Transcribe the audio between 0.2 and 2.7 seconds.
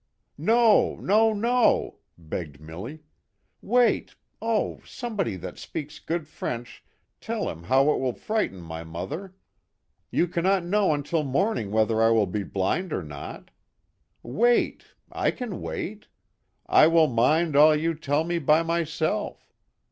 "No, no, no!" begged